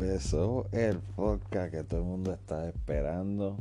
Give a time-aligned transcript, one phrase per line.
[0.00, 3.56] Empezó el podcast que todo el mundo está esperando.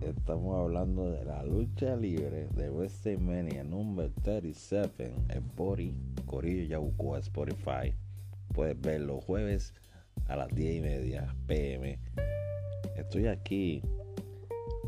[0.00, 5.92] Estamos hablando de la lucha libre de WrestleMania número 37 en Body,
[6.26, 7.92] Corillo Yabucoa, Spotify.
[8.54, 9.74] Puedes ver los jueves
[10.28, 11.98] a las 10 y media pm.
[12.96, 13.82] Estoy aquí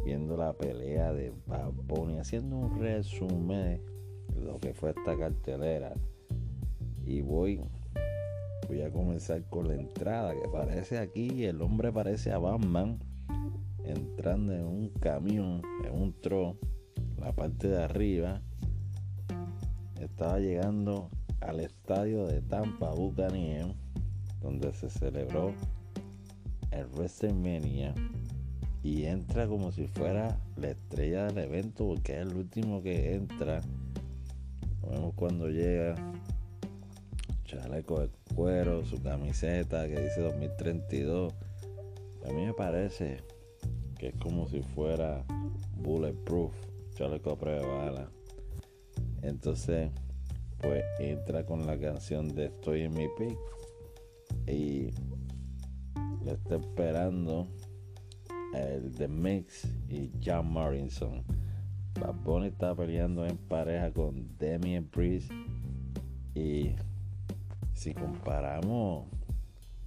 [0.04, 1.72] viendo la pelea de Bad
[2.20, 3.82] haciendo un resumen
[4.32, 5.94] de lo que fue esta cartelera.
[7.04, 7.60] Y voy
[8.68, 11.44] voy a comenzar con la entrada que parece aquí.
[11.44, 12.98] El hombre parece a Batman
[13.84, 16.56] entrando en un camión, en un tro,
[17.18, 18.40] la parte de arriba.
[20.00, 23.74] Estaba llegando al estadio de Tampa Buccaneers,
[24.40, 25.52] donde se celebró
[26.70, 27.94] el WrestleMania.
[28.82, 33.60] Y entra como si fuera la estrella del evento, porque es el último que entra.
[34.90, 35.94] vemos cuando llega
[37.44, 41.34] chaleco de cuero, su camiseta que dice 2032.
[42.26, 43.18] A mí me parece
[43.98, 45.24] que es como si fuera
[45.76, 46.52] bulletproof,
[46.94, 48.10] chaleco a prueba de bala.
[49.22, 49.90] Entonces,
[50.58, 53.38] pues entra con la canción de Estoy en mi pick
[54.46, 54.90] y
[56.24, 57.48] le está esperando
[58.54, 61.24] el The Mix y John Morrison.
[62.00, 65.30] Bad está peleando en pareja con Demi Priest
[66.34, 66.74] y
[67.74, 69.06] si comparamos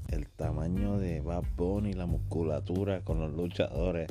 [0.09, 4.07] el tamaño de Bad Bunny y la musculatura con los luchadores,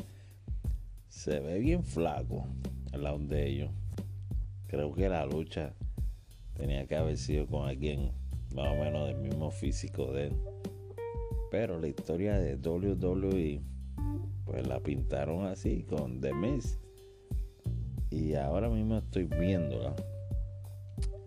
[1.08, 2.46] se ve bien flaco
[2.92, 3.70] al lado de ellos.
[4.66, 5.74] Creo que la lucha
[6.54, 8.12] tenía que haber sido con alguien
[8.54, 10.36] más o menos del mismo físico de él.
[11.50, 13.60] Pero la historia de WWE,
[14.44, 16.78] pues la pintaron así con The Miz.
[18.10, 19.94] Y ahora mismo estoy viéndola.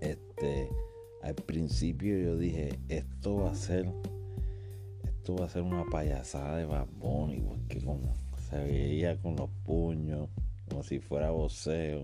[0.01, 0.69] Este
[1.21, 3.91] al principio yo dije, esto va a ser,
[5.03, 8.13] esto va a ser una payasada de Bad Bunny, porque como
[8.49, 10.29] se veía con los puños,
[10.69, 12.01] como si fuera voceo.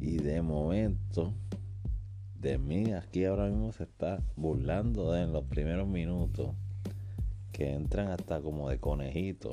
[0.00, 1.34] Y de momento,
[2.40, 6.54] de mí aquí ahora mismo se está burlando de en los primeros minutos,
[7.52, 9.50] que entran hasta como de conejito.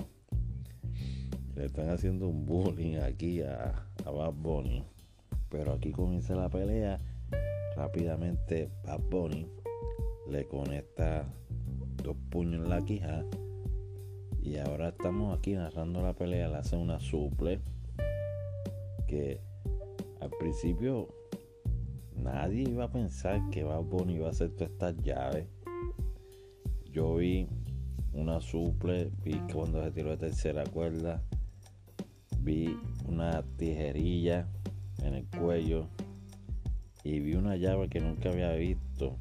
[1.55, 4.83] Le están haciendo un bullying aquí a, a Bad Bunny.
[5.49, 6.99] Pero aquí comienza la pelea
[7.75, 9.47] Rápidamente Bad Bunny
[10.29, 11.27] le conecta
[12.03, 13.25] dos puños en la quija.
[14.41, 16.47] Y ahora estamos aquí narrando la pelea.
[16.47, 17.59] Le hace una suple.
[19.07, 19.41] Que
[20.21, 21.09] al principio
[22.15, 25.47] nadie iba a pensar que Bad Bunny iba a hacer todas estas llaves.
[26.91, 27.47] Yo vi
[28.13, 31.21] una suple, vi cuando se tiró de tercera cuerda,
[32.39, 34.47] vi una tijerilla
[35.03, 35.89] en el cuello
[37.05, 39.15] y vi una llave que nunca había visto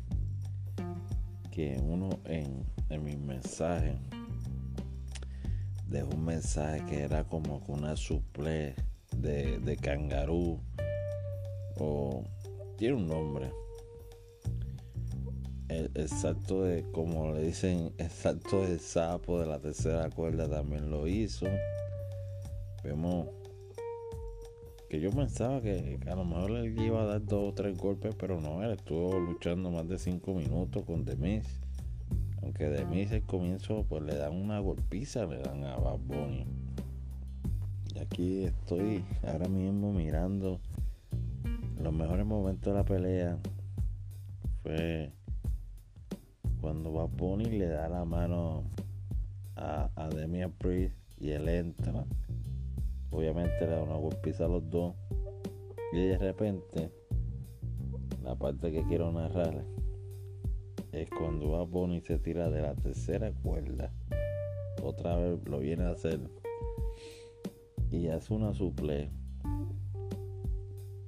[1.53, 3.95] que uno en, en mis mensajes
[5.87, 8.75] dejó un mensaje que era como una suple
[9.15, 10.59] de, de cangarú
[11.77, 12.25] o
[12.79, 13.53] tiene un nombre
[15.69, 20.49] el, el, salto de como le dicen el salto del sapo de la tercera cuerda
[20.49, 21.47] también lo hizo.
[22.83, 23.29] Vemos
[24.91, 28.41] yo pensaba que a lo mejor le iba a dar dos o tres golpes, pero
[28.41, 31.61] no, él estuvo luchando más de cinco minutos con Demis.
[32.43, 36.47] Aunque Demis al comienzo pues le dan una golpiza, le dan a Bad Bunny.
[37.95, 40.61] Y aquí estoy ahora mismo mirando
[41.81, 43.39] los mejores momentos de la pelea.
[44.63, 45.11] Fue
[46.61, 48.65] cuando Bad Bunny le da la mano
[49.57, 52.05] a, a Demian Priest y él entra
[53.15, 54.93] Obviamente le da una golpiza a los dos.
[55.93, 56.91] Y de repente,
[58.25, 59.65] la parte que quiero narrar
[60.91, 63.93] es cuando va Bonnie se tira de la tercera cuerda.
[64.83, 66.19] Otra vez lo viene a hacer.
[67.93, 69.13] Y hace una suple.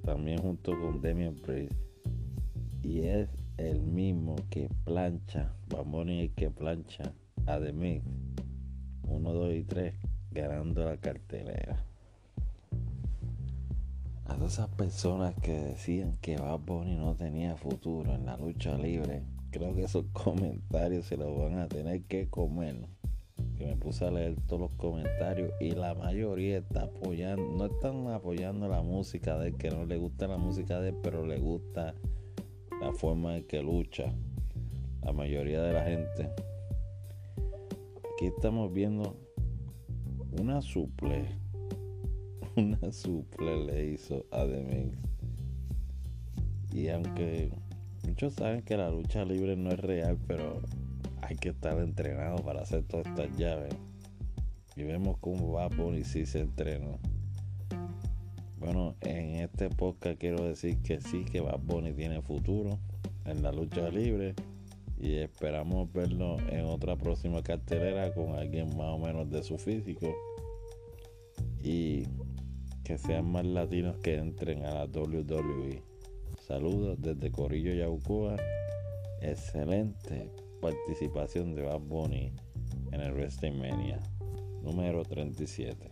[0.03, 1.75] También junto con Demian Priest.
[2.83, 5.53] Y es el mismo que plancha.
[5.67, 7.13] Bamboni el que plancha
[7.47, 8.01] a Demi.
[9.03, 9.93] 1, 2 y 3
[10.31, 11.83] ganando la cartelera
[14.27, 18.77] a todas esas personas que decían que Bad Bunny no tenía futuro en la lucha
[18.77, 22.87] libre, creo que esos comentarios se los van a tener que comer.
[23.55, 28.07] Que me puse a leer todos los comentarios y la mayoría está apoyando, no están
[28.07, 31.39] apoyando la música de él, que no le gusta la música de él, pero le
[31.39, 31.95] gusta
[32.81, 34.13] la forma en que lucha.
[35.03, 36.29] La mayoría de la gente.
[38.13, 39.15] Aquí estamos viendo
[40.39, 41.46] una suple
[42.57, 44.97] una suple le hizo a Demix.
[46.73, 47.51] Y aunque
[48.05, 50.61] muchos saben que la lucha libre no es real, pero
[51.21, 53.73] hay que estar entrenado para hacer todas estas llaves.
[54.75, 56.97] Y vemos cómo Bad Bunny sí se entrena.
[58.59, 62.79] Bueno, en este podcast quiero decir que sí, que Bad Bunny tiene futuro
[63.25, 64.33] en la lucha libre
[64.99, 70.11] y esperamos verlo en otra próxima cartelera con alguien más o menos de su físico
[71.63, 72.07] y
[72.87, 75.83] que sean más latinos que entren a la WWE.
[76.39, 78.37] Saludos desde Corillo Yaucoa.
[79.19, 80.31] Excelente
[80.61, 82.31] participación de Bad Bunny
[82.93, 83.99] en el WrestleMania
[84.61, 85.91] número 37.